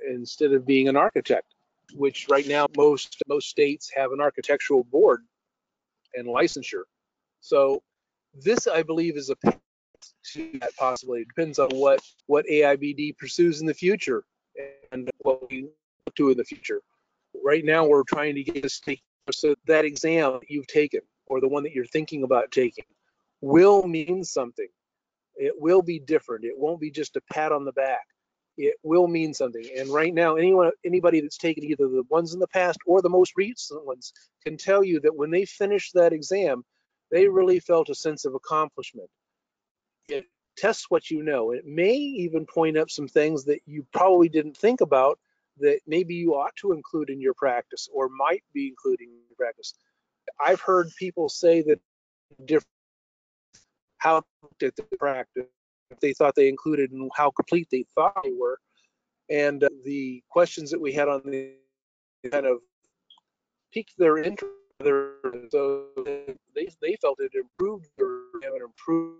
[0.09, 1.53] instead of being an architect,
[1.93, 5.23] which right now most most states have an architectural board
[6.15, 6.83] and licensure.
[7.39, 7.81] So
[8.33, 9.35] this, I believe, is a
[10.33, 11.23] to that possibility.
[11.23, 14.23] It depends on what what AIBD pursues in the future
[14.91, 16.81] and what we look to in the future.
[17.43, 18.81] Right now, we're trying to get this
[19.31, 22.85] so that exam that you've taken or the one that you're thinking about taking
[23.41, 24.67] will mean something.
[25.35, 26.45] It will be different.
[26.45, 28.05] It won't be just a pat on the back.
[28.57, 29.65] It will mean something.
[29.75, 33.09] And right now, anyone, anybody that's taken either the ones in the past or the
[33.09, 34.13] most recent ones
[34.45, 36.63] can tell you that when they finished that exam,
[37.11, 39.09] they really felt a sense of accomplishment.
[40.09, 40.25] It
[40.57, 41.51] tests what you know.
[41.51, 45.19] It may even point up some things that you probably didn't think about
[45.59, 49.35] that maybe you ought to include in your practice or might be including in your
[49.37, 49.73] practice.
[50.43, 51.79] I've heard people say that
[52.45, 52.67] different
[54.03, 54.21] how
[54.59, 55.45] did the practice
[56.01, 58.59] they thought they included and how complete they thought they were
[59.29, 61.51] and uh, the questions that we had on the
[62.29, 62.57] kind of
[63.71, 64.51] piqued their interest
[65.51, 69.19] so they, they felt it improved their improved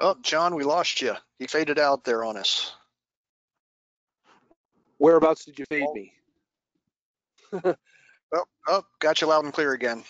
[0.00, 1.14] Oh, John, we lost you.
[1.38, 2.72] You faded out there on us.
[4.98, 5.94] Whereabouts did you fade oh.
[5.94, 6.12] me?
[7.64, 10.04] oh, oh, got you loud and clear again.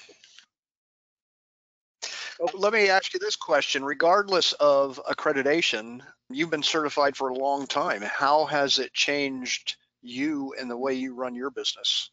[2.40, 2.50] Oh.
[2.54, 3.84] Let me ask you this question.
[3.84, 8.02] Regardless of accreditation, you've been certified for a long time.
[8.02, 12.10] How has it changed you and the way you run your business?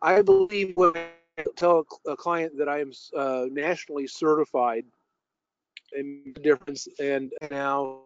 [0.00, 0.94] I believe when
[1.56, 4.84] tell a client that I am uh, nationally certified,
[5.94, 6.88] a difference.
[7.00, 8.02] And now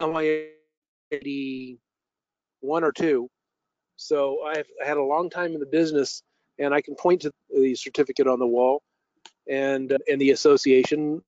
[0.00, 0.50] I
[2.60, 3.28] one or two?
[3.96, 6.22] So I've had a long time in the business,
[6.58, 8.82] and I can point to the certificate on the wall,
[9.48, 11.22] and uh, and the association.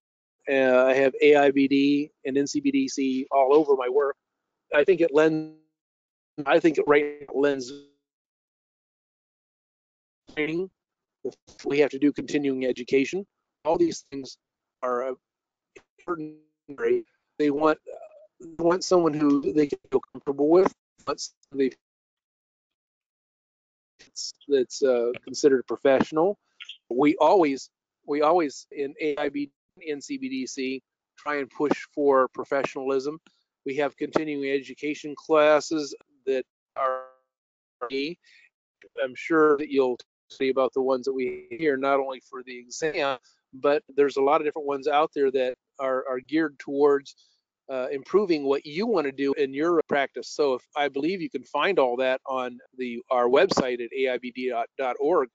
[0.50, 4.16] Uh, I have AIBD and NCBDC all over my work.
[4.74, 5.54] I think it lends.
[6.46, 7.72] I think it right lends
[10.38, 10.70] training
[11.64, 13.26] we have to do continuing education.
[13.64, 14.38] All these things
[14.82, 15.14] are
[15.98, 16.36] important.
[17.38, 17.78] They want
[18.40, 20.72] they want someone who they feel comfortable with.
[21.06, 21.70] Once they
[24.48, 26.38] that's uh, considered professional.
[26.88, 27.70] We always
[28.06, 29.50] we always in AIBD
[29.88, 30.80] and NCBDC
[31.18, 33.18] try and push for professionalism.
[33.66, 35.94] We have continuing education classes
[36.26, 36.44] that
[36.76, 37.02] are
[39.02, 39.98] I'm sure that you'll
[40.50, 43.18] about the ones that we hear, not only for the exam,
[43.52, 47.14] but there's a lot of different ones out there that are, are geared towards
[47.70, 50.28] uh, improving what you want to do in your practice.
[50.30, 55.28] So if I believe you can find all that on the our website at aibd.org,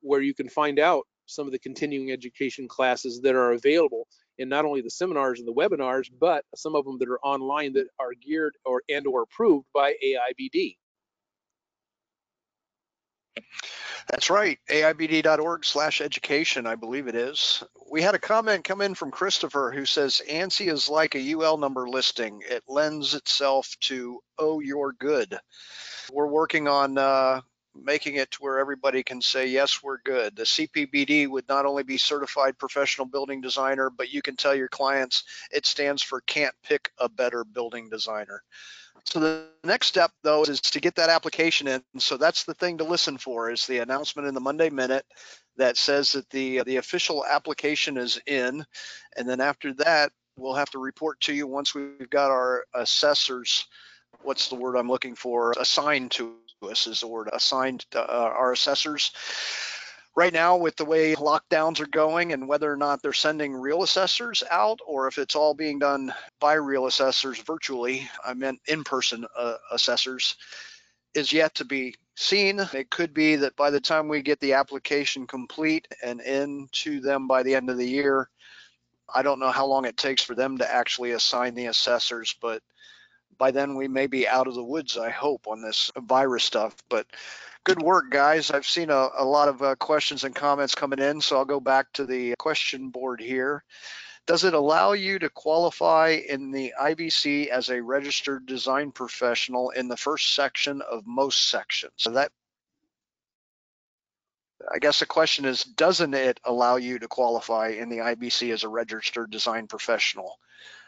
[0.00, 4.06] where you can find out some of the continuing education classes that are available
[4.38, 7.72] and not only the seminars and the webinars, but some of them that are online
[7.72, 10.76] that are geared or and or approved by AIBD.
[14.08, 17.62] That's right, aibd.org slash education, I believe it is.
[17.90, 21.56] We had a comment come in from Christopher who says ANSI is like a UL
[21.56, 22.42] number listing.
[22.48, 25.38] It lends itself to, oh, you're good.
[26.12, 27.40] We're working on uh,
[27.74, 30.36] making it to where everybody can say, yes, we're good.
[30.36, 34.68] The CPBD would not only be certified professional building designer, but you can tell your
[34.68, 38.42] clients it stands for can't pick a better building designer.
[39.06, 41.82] So the next step though is to get that application in.
[41.98, 45.04] So that's the thing to listen for is the announcement in the Monday Minute
[45.56, 48.64] that says that the the official application is in,
[49.16, 53.66] and then after that we'll have to report to you once we've got our assessors.
[54.22, 55.52] What's the word I'm looking for?
[55.58, 59.12] Assigned to us is the word assigned to, uh, our assessors
[60.16, 63.82] right now with the way lockdowns are going and whether or not they're sending real
[63.82, 69.26] assessors out or if it's all being done by real assessors virtually i meant in-person
[69.36, 70.36] uh, assessors
[71.14, 72.60] is yet to be seen.
[72.72, 77.26] It could be that by the time we get the application complete and into them
[77.28, 78.28] by the end of the year
[79.14, 82.62] i don't know how long it takes for them to actually assign the assessors but
[83.36, 86.74] by then we may be out of the woods i hope on this virus stuff.
[86.88, 87.06] But
[87.64, 88.50] Good work, guys.
[88.50, 91.60] I've seen a, a lot of uh, questions and comments coming in, so I'll go
[91.60, 93.64] back to the question board here.
[94.26, 99.88] Does it allow you to qualify in the IBC as a registered design professional in
[99.88, 101.92] the first section of most sections?
[101.96, 102.32] So that
[104.72, 108.64] I guess the question is, doesn't it allow you to qualify in the IBC as
[108.64, 110.38] a registered design professional?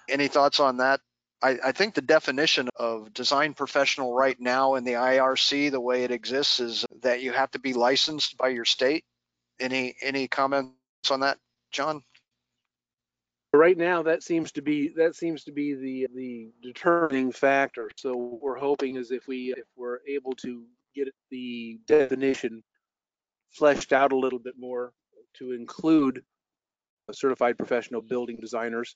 [0.09, 1.01] Any thoughts on that,
[1.43, 6.05] I, I, think the definition of design professional right now in the IRC, the way
[6.05, 9.05] it exists, is that you have to be licensed by your state.
[9.61, 10.74] Any any comments
[11.11, 11.39] on that,
[11.72, 12.03] John?
[13.53, 17.91] Right now, that seems to be that seems to be the the determining factor.
[17.97, 20.64] So what we're hoping is if we if we're able to
[20.95, 22.62] get the definition
[23.51, 24.93] fleshed out a little bit more
[25.39, 26.22] to include
[27.14, 28.94] certified professional building designers.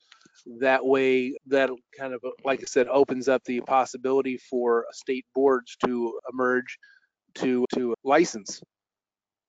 [0.60, 5.76] That way, that kind of, like I said, opens up the possibility for state boards
[5.84, 6.78] to emerge
[7.36, 8.60] to to license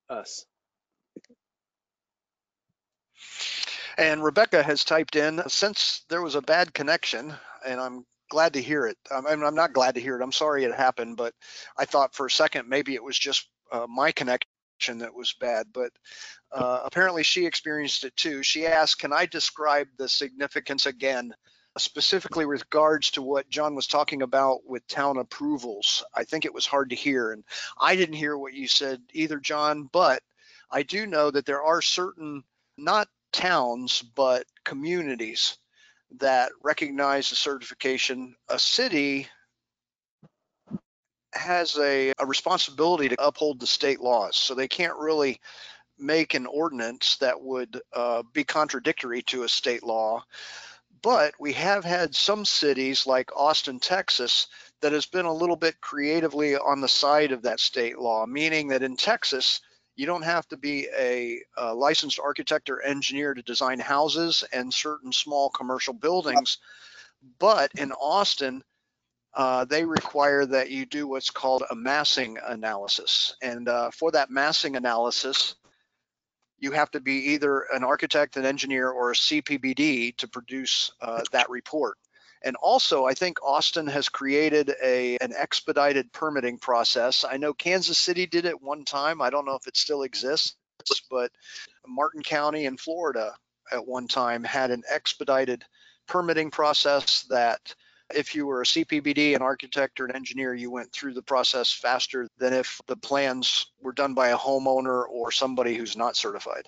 [0.09, 0.45] us.
[3.97, 7.33] And Rebecca has typed in, since there was a bad connection,
[7.65, 8.97] and I'm glad to hear it.
[9.11, 10.23] I mean, I'm not glad to hear it.
[10.23, 11.33] I'm sorry it happened, but
[11.77, 14.49] I thought for a second maybe it was just uh, my connection
[14.99, 15.91] that was bad, but
[16.51, 18.43] uh, apparently she experienced it too.
[18.43, 21.33] She asked, can I describe the significance again,
[21.77, 26.03] specifically with regards to what John was talking about with town approvals?
[26.15, 27.43] I think it was hard to hear, and
[27.79, 30.21] I didn't hear what you said either, John, but
[30.71, 32.43] I do know that there are certain,
[32.77, 35.57] not towns, but communities
[36.19, 38.35] that recognize the certification.
[38.49, 39.27] A city
[41.33, 45.39] has a, a responsibility to uphold the state laws, so they can't really
[45.97, 50.23] make an ordinance that would uh, be contradictory to a state law.
[51.01, 54.47] But we have had some cities like Austin, Texas,
[54.81, 58.67] that has been a little bit creatively on the side of that state law, meaning
[58.69, 59.61] that in Texas,
[59.95, 64.73] you don't have to be a, a, licensed architect or engineer to design houses and
[64.73, 66.57] certain small commercial buildings.
[67.39, 68.63] But in Austin,
[69.33, 73.35] uh, they require that you do what's called a massing analysis.
[73.41, 75.55] And uh, for that massing analysis,
[76.59, 81.21] you have to be either an architect, an engineer, or a CPBD to produce uh,
[81.31, 81.97] that report.
[82.43, 87.23] And also, I think Austin has created a an expedited permitting process.
[87.23, 89.21] I know Kansas City did it one time.
[89.21, 90.55] I don't know if it still exists,
[91.09, 91.31] but
[91.87, 93.35] Martin County in Florida
[93.71, 95.63] at one time had an expedited
[96.07, 97.75] permitting process that
[98.15, 101.71] if you were a CPBD, an architect, or an engineer, you went through the process
[101.71, 106.67] faster than if the plans were done by a homeowner or somebody who's not certified.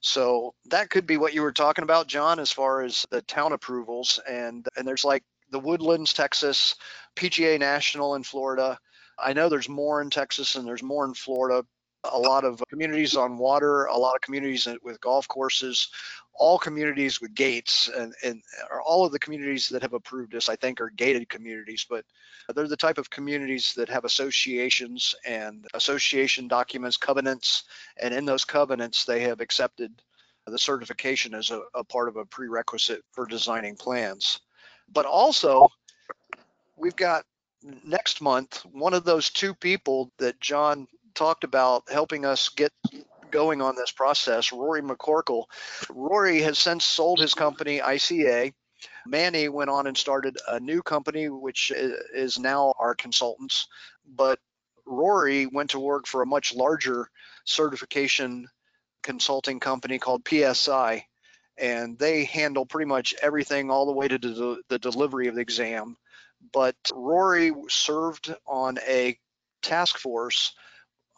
[0.00, 3.52] So that could be what you were talking about, John, as far as the town
[3.52, 4.20] approvals.
[4.28, 6.74] And and there's like the Woodlands, Texas,
[7.16, 8.78] PGA National in Florida.
[9.18, 11.64] I know there's more in Texas and there's more in Florida
[12.12, 15.88] a lot of communities on water, a lot of communities with golf courses,
[16.38, 18.42] all communities with gates, and, and
[18.84, 22.04] all of the communities that have approved this, I think, are gated communities, but
[22.54, 27.64] they're the type of communities that have associations and association documents, covenants,
[28.00, 29.92] and in those covenants, they have accepted
[30.46, 34.40] the certification as a, a part of a prerequisite for designing plans.
[34.92, 35.68] But also,
[36.76, 37.24] we've got
[37.84, 42.70] next month one of those two people that John talked about helping us get
[43.36, 45.44] going on this process, Rory McCorkle.
[45.90, 48.54] Rory has since sold his company, ICA.
[49.04, 53.68] Manny went on and started a new company, which is now our consultants.
[54.08, 54.38] But
[54.86, 57.10] Rory went to work for a much larger
[57.44, 58.48] certification
[59.02, 61.04] consulting company called PSI,
[61.58, 65.98] and they handle pretty much everything all the way to the, delivery of the exam.
[66.54, 69.18] But Rory served on a
[69.60, 70.54] task force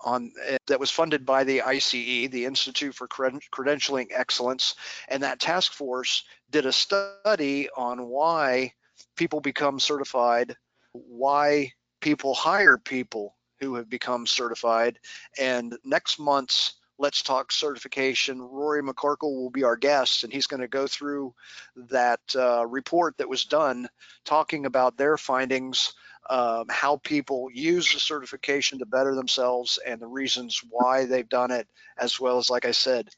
[0.04, 4.74] on eh, that was funded by the ICE, the Institute for Credentialing Excellence,
[5.08, 8.72] and that task force did a study on why
[9.16, 10.56] people become certified,
[10.92, 14.98] why people hire people who have become certified,
[15.38, 20.62] and next month's Let's Talk certification, Rory McCorkle will be our guest, and he's going
[20.62, 21.32] to go through
[21.76, 23.88] that uh, report that was done
[24.24, 25.94] talking about their findings
[26.28, 31.50] um, how people use the certification to better themselves and the reasons why they've done
[31.50, 31.66] it,
[31.96, 33.08] as well as, like I said,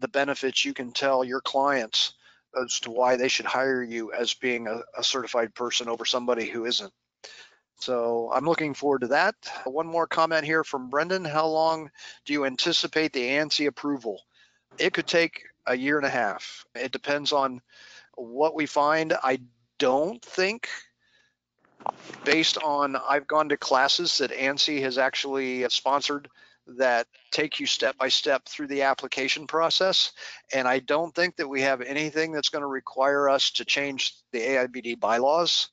[0.00, 2.14] the benefits you can tell your clients
[2.62, 6.46] as to why they should hire you as being a, a certified person over somebody
[6.46, 6.92] who isn't.
[7.80, 9.34] So I'm looking forward to that.
[9.64, 11.24] One more comment here from Brendan.
[11.24, 11.90] How long
[12.26, 14.20] do you anticipate the ANSI approval?
[14.78, 16.66] It could take a year and a half.
[16.74, 17.62] It depends on
[18.16, 19.14] what we find.
[19.22, 19.40] I
[19.78, 20.68] don't think
[22.24, 26.28] based on I've gone to classes that ANSI has actually sponsored
[26.66, 30.12] that take you step by step through the application process.
[30.52, 34.14] And I don't think that we have anything that's going to require us to change
[34.32, 35.70] the AIBD bylaws.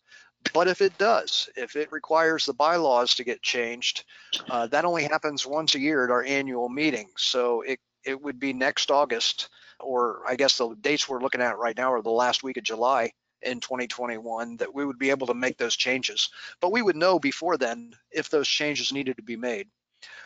[0.54, 4.06] But if it does, if it requires the bylaws to get changed,
[4.50, 7.10] uh, that only happens once a year at our annual meeting.
[7.18, 9.50] So it, it would be next August,
[9.80, 12.64] or I guess the dates we're looking at right now are the last week of
[12.64, 13.12] July
[13.48, 16.30] in 2021 that we would be able to make those changes.
[16.62, 19.68] But we would know before then if those changes needed to be made.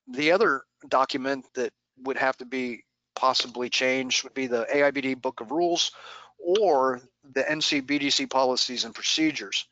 [0.08, 1.72] The other document that
[2.04, 2.84] would have to be
[3.16, 5.92] possibly changed would be the AIBD Book of Rules
[6.40, 7.02] or
[7.34, 9.66] the NCBDC policies and procedures.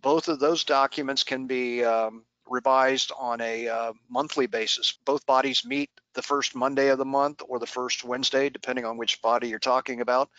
[0.00, 4.98] Both of those documents can be um, revised on a uh, monthly basis.
[5.04, 8.96] Both bodies meet the first Monday of the month or the first Wednesday, depending on
[8.96, 10.30] which body you're talking about.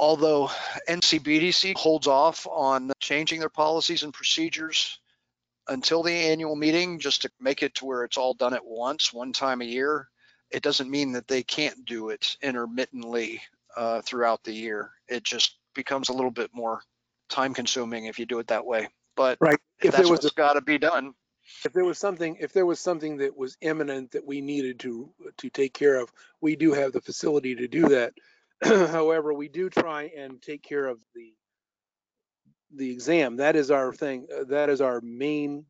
[0.00, 0.50] Although
[0.88, 4.98] NCBDC holds off on changing their policies and procedures
[5.68, 9.12] until the annual meeting, just to make it to where it's all done at once,
[9.12, 10.08] one time a year,
[10.50, 13.42] it doesn't mean that they can't do it intermittently
[13.76, 14.90] uh, throughout the year.
[15.06, 16.80] It just becomes a little bit more
[17.28, 18.88] time consuming if you do it that way.
[19.16, 19.60] But Right.
[19.82, 21.12] if that's there was, what's got to be done,
[21.62, 25.12] if there was something, if there was something that was imminent that we needed to,
[25.36, 28.14] to take care of, we do have the facility to do that.
[28.64, 31.32] However, we do try and take care of the,
[32.76, 33.36] the exam.
[33.36, 34.26] That is our thing.
[34.34, 35.64] uh, That is our main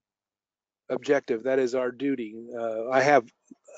[0.89, 1.45] objective.
[1.45, 2.35] That is our duty.
[2.57, 3.25] Uh, I have,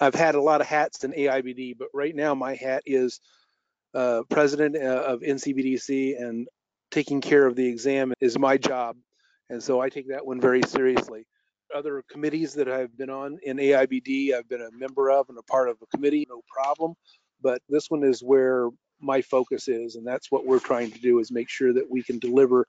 [0.00, 3.20] I've had a lot of hats in AIBD, but right now my hat is
[3.94, 6.48] uh, president uh, of NCBDC and
[6.90, 8.96] taking care of the exam is my job.
[9.50, 11.26] And so I take that one very seriously.
[11.74, 15.42] Other committees that I've been on in AIBD, I've been a member of and a
[15.42, 16.94] part of a committee, no problem.
[17.42, 18.68] But this one is where
[19.02, 22.02] my focus is, and that's what we're trying to do is make sure that we
[22.02, 22.66] can deliver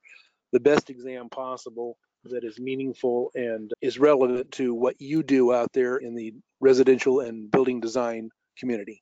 [0.51, 5.71] the best exam possible that is meaningful and is relevant to what you do out
[5.73, 9.01] there in the residential and building design community.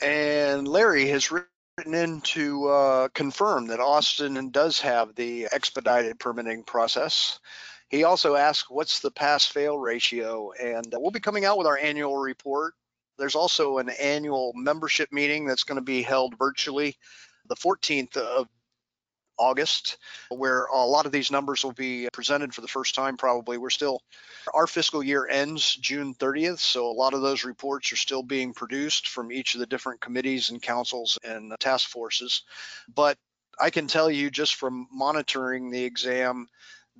[0.00, 6.62] and Larry has written in to uh, confirm that Austin does have the expedited permitting
[6.62, 7.40] process.
[7.88, 10.50] He also asked, what's the pass-fail ratio?
[10.60, 12.74] And we'll be coming out with our annual report.
[13.18, 16.96] There's also an annual membership meeting that's going to be held virtually
[17.48, 18.48] the 14th of
[19.38, 19.98] August,
[20.30, 23.58] where a lot of these numbers will be presented for the first time probably.
[23.58, 24.02] We're still,
[24.54, 28.54] our fiscal year ends June 30th, so a lot of those reports are still being
[28.54, 32.42] produced from each of the different committees and councils and task forces.
[32.94, 33.18] But
[33.60, 36.48] I can tell you just from monitoring the exam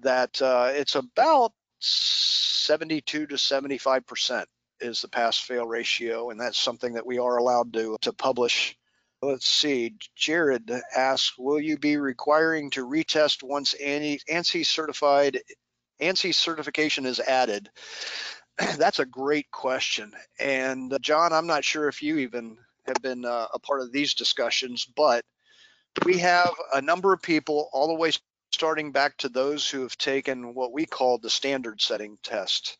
[0.00, 4.48] that uh, it's about 72 to 75 percent
[4.80, 8.76] is the pass fail ratio, and that's something that we are allowed to to publish
[9.22, 9.96] Let's see.
[10.14, 15.40] Jared asks, will you be requiring to retest once ANSI ANSI certified,
[16.00, 17.70] ANSI certification is added?
[18.76, 20.12] That's a great question.
[20.38, 23.90] And uh, John, I'm not sure if you even have been uh, a part of
[23.90, 25.24] these discussions, but
[26.04, 28.12] we have a number of people all the way
[28.52, 32.76] starting back to those who have taken what we call the standard setting test.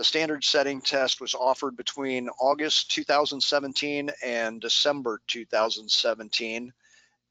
[0.00, 6.72] The standard setting test was offered between August 2017 and December 2017.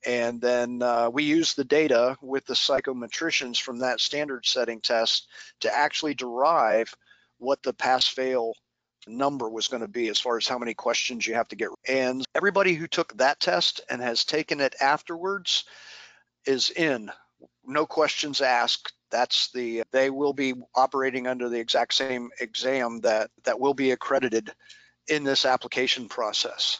[0.05, 5.29] And then uh, we used the data with the psychometricians from that standard setting test
[5.61, 6.93] to actually derive
[7.39, 8.53] what the pass fail
[9.07, 11.69] number was going to be as far as how many questions you have to get.
[11.87, 15.63] And everybody who took that test and has taken it afterwards
[16.45, 17.09] is in,
[17.65, 23.31] no questions asked, that's the they will be operating under the exact same exam that
[23.43, 24.51] that will be accredited
[25.07, 26.79] in this application process.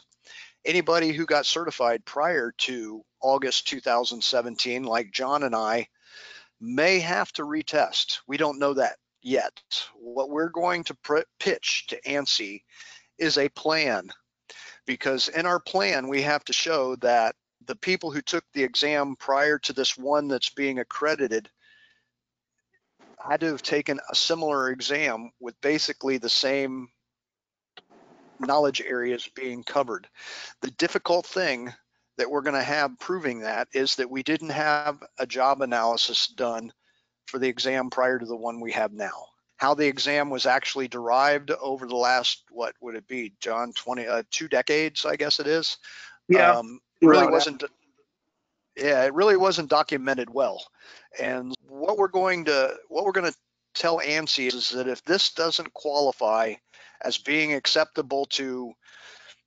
[0.64, 5.86] Anybody who got certified prior to august 2017 like john and i
[6.60, 8.20] may have to retest.
[8.26, 9.62] We don't know that yet.
[9.94, 12.62] What we're going to pitch to ansi
[13.18, 14.10] is a plan
[14.86, 17.34] because in our plan we have to show that
[17.66, 21.50] the people who took the exam prior to this one that's being accredited
[23.28, 26.88] had to have taken a similar exam with basically the same
[28.38, 30.08] knowledge areas being covered.
[30.62, 31.72] The difficult thing
[32.16, 36.26] that we're going to have proving that is that we didn't have a job analysis
[36.28, 36.72] done
[37.26, 39.26] for the exam prior to the one we have now.
[39.56, 44.06] How the exam was actually derived over the last, what would it be, John, 20,
[44.06, 45.76] uh, two decades, I guess it is.
[46.58, 47.62] Um, really wasn't,
[48.76, 50.64] yeah, it really wasn't documented well.
[51.20, 53.38] And what we're going to, what we're going to
[53.74, 56.54] tell ANSI is that if this doesn't qualify
[57.02, 58.72] as being acceptable to,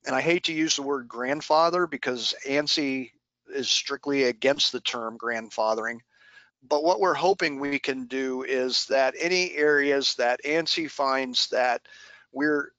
[0.06, 3.10] and I hate to use the word grandfather because ANSI
[3.54, 5.98] is strictly against the term grandfathering.
[6.66, 11.82] But what we're hoping we can do is that any areas that ANSI finds that
[12.32, 12.72] we're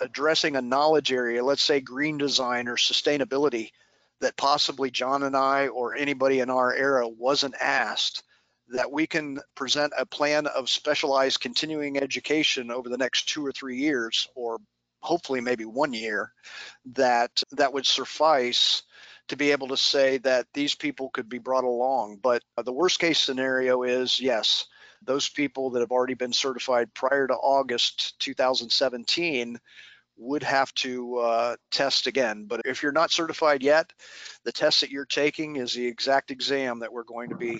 [0.00, 3.70] addressing a knowledge area, let's say green design or sustainability,
[4.20, 8.22] that possibly John and I or anybody in our era wasn't asked,
[8.68, 13.52] that we can present a plan of specialized continuing education over the next two or
[13.52, 14.58] three years, or
[15.00, 16.32] hopefully maybe one year,
[16.94, 18.82] that that would suffice
[19.28, 22.18] to be able to say that these people could be brought along.
[22.22, 24.66] But the worst case scenario is yes,
[25.02, 29.58] those people that have already been certified prior to August 2017
[30.20, 32.44] would have to uh, test again.
[32.44, 33.92] But if you're not certified yet,
[34.44, 37.58] the test that you're taking is the exact exam that we're going to be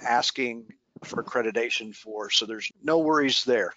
[0.00, 0.66] asking
[1.04, 2.28] for accreditation for.
[2.30, 3.72] So there's no worries there.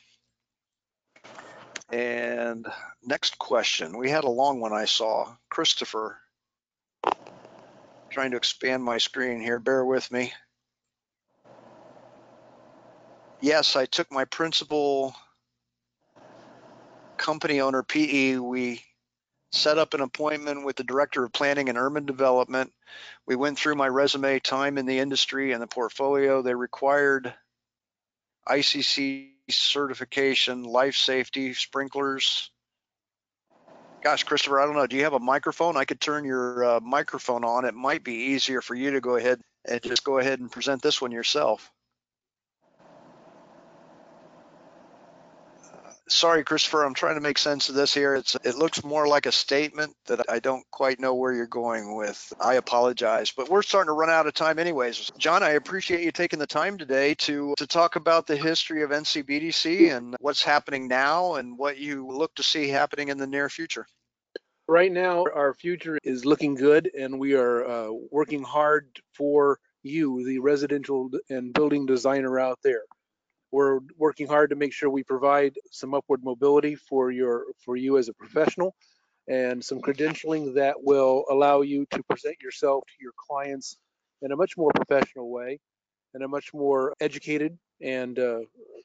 [1.92, 2.66] And
[3.04, 3.98] next question.
[3.98, 5.36] We had a long one I saw.
[5.50, 6.20] Christopher.
[8.10, 9.60] Trying to expand my screen here.
[9.60, 10.34] Bear with me.
[13.42, 15.16] Yes, I took my principal
[17.18, 18.38] company owner, PE.
[18.38, 18.84] We
[19.52, 22.74] set up an appointment with the director of planning and urban development.
[23.26, 26.42] We went through my resume, time in the industry, and the portfolio.
[26.42, 27.34] They required
[28.48, 32.50] ICC certification, life safety, sprinklers.
[34.04, 34.88] Gosh, Christopher, I don't know.
[34.88, 35.78] Do you have a microphone?
[35.78, 37.66] I could turn your uh, microphone on.
[37.66, 40.82] It might be easier for you to go ahead and just go ahead and present
[40.82, 41.72] this one yourself.
[46.08, 48.16] Sorry, Christopher, I'm trying to make sense of this here.
[48.16, 51.96] It's, it looks more like a statement that I don't quite know where you're going
[51.96, 52.34] with.
[52.40, 55.12] I apologize, but we're starting to run out of time anyways.
[55.18, 58.92] John, I appreciate you taking the time today to, to talk about the history of
[58.92, 63.50] NCBDC and what's happening now and what you look to see happening in the near
[63.50, 63.86] future.
[64.68, 70.26] Right now, our future is looking good, and we are uh, working hard for you,
[70.26, 72.84] the residential and building designer out there.
[73.54, 78.00] We're working hard to make sure we provide some upward mobility for your for you
[78.00, 78.76] as a professional
[79.30, 83.78] and some credentialing that will allow you to present yourself to your clients
[84.24, 85.60] in a much more professional way,
[86.16, 88.40] in a much more educated and uh,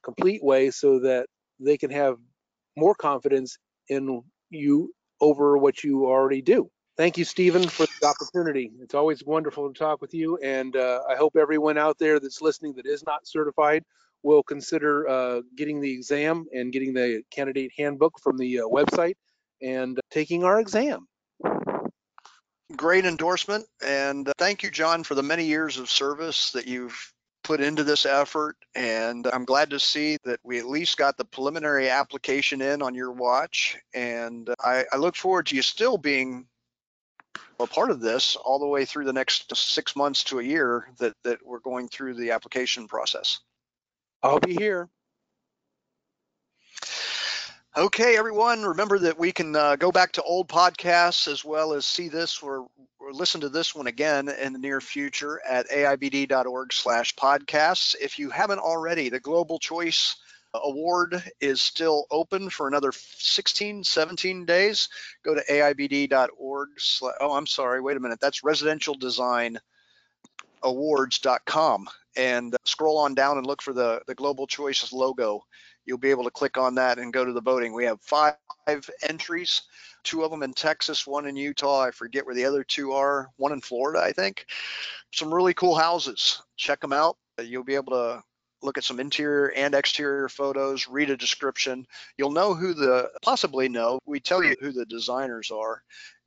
[0.05, 2.19] complete way so that they can have
[2.77, 3.59] more confidence
[3.89, 4.93] in you
[5.23, 6.71] over what you already do.
[6.99, 8.73] Thank you, Stephen, for the opportunity.
[8.83, 12.43] It's always wonderful to talk with you, and uh, I hope everyone out there that's
[12.43, 13.85] listening that is not certified
[14.23, 19.15] will consider uh, getting the exam and getting the candidate handbook from the uh, website
[19.63, 21.07] and taking our exam.
[22.77, 23.65] Great endorsement.
[23.85, 27.13] And uh, thank you, John, for the many years of service that you've
[27.43, 28.57] put into this effort.
[28.75, 32.95] And I'm glad to see that we at least got the preliminary application in on
[32.95, 33.79] your watch.
[33.95, 36.47] And I, I look forward to you still being
[37.59, 40.89] a part of this all the way through the next six months to a year
[40.99, 43.41] that, that we're going through the application process.
[44.23, 44.89] I'll be here.
[47.77, 51.87] Okay, everyone, remember that we can uh, go back to old podcasts as well as
[51.87, 52.67] see this or,
[52.99, 57.95] or, listen to this one again in the near future at aibd.org slash podcasts.
[58.01, 60.17] If you haven't already, the Global Choice
[60.55, 64.89] Award is still open for another 16, 17 days.
[65.25, 66.69] Go to aibd.org.
[67.21, 67.81] Oh, I'm sorry.
[67.81, 68.19] Wait a minute.
[68.21, 69.61] That's residential design
[70.63, 75.43] awards.com and uh, scroll on down and look for the, the Global Choices logo.
[75.87, 77.73] You'll be able to click on that and go to the voting.
[77.73, 78.35] We have five
[79.09, 79.63] entries,
[80.05, 81.83] two of them in Texas, one in Utah.
[81.83, 84.45] I forget where the other two are, one in Florida, I think.
[85.13, 86.43] Some really cool houses.
[86.57, 87.17] Check them out.
[87.43, 88.23] You'll be able to
[88.63, 91.87] look at some interior and exterior photos, read a description.
[92.17, 95.83] You'll know who the, possibly know, we tell you who the designers are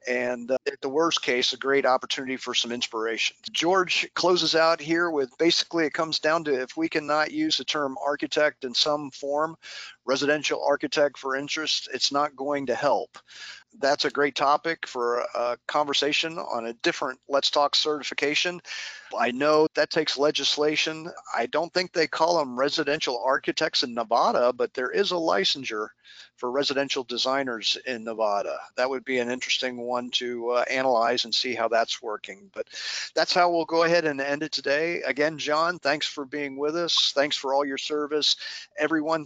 [0.08, 3.36] and uh, at the worst case, a great opportunity for some inspiration.
[3.52, 7.66] George closes out here with basically it comes down to if we cannot use the
[7.66, 9.56] term architect in some form,
[10.06, 13.18] residential architect for interest, it's not going to help.
[13.80, 18.62] That's a great topic for a conversation on a different Let's Talk certification.
[19.18, 21.10] I know that takes legislation.
[21.36, 25.90] I don't think they call them residential architects in Nevada, but there is a licensure
[26.38, 28.58] for residential designers in Nevada.
[28.76, 32.50] That would be an interesting one to uh, analyze and see how that's working.
[32.54, 32.68] But
[33.14, 35.02] that's how we'll go ahead and end it today.
[35.04, 37.12] Again, John, thanks for being with us.
[37.14, 38.38] Thanks for all your service.
[38.78, 39.20] Everyone,